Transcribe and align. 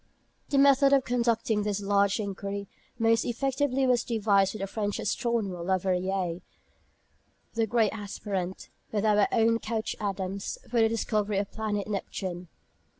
The 0.49 0.57
method 0.57 0.93
of 0.93 1.05
conducting 1.05 1.61
this 1.61 1.79
large 1.79 2.19
inquiry 2.19 2.67
most 2.97 3.23
effectively 3.23 3.85
was 3.85 4.03
devised 4.03 4.55
by 4.55 4.57
the 4.57 4.65
French 4.65 4.97
astronomer, 4.97 5.61
Le 5.61 5.77
Verrier 5.77 6.39
the 7.53 7.67
great 7.67 7.91
aspirant, 7.93 8.69
with 8.91 9.05
our 9.05 9.27
own 9.31 9.59
Couch 9.59 9.95
Adams, 9.99 10.57
for 10.67 10.81
the 10.81 10.89
discovery 10.89 11.37
of 11.37 11.51
the 11.51 11.55
planet 11.55 11.87
Neptune. 11.87 12.47